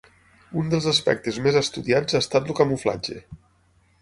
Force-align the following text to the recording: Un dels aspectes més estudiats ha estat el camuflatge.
Un 0.61 0.71
dels 0.71 0.87
aspectes 0.91 1.37
més 1.49 1.59
estudiats 1.61 2.17
ha 2.17 2.23
estat 2.25 2.51
el 2.53 2.59
camuflatge. 2.63 3.21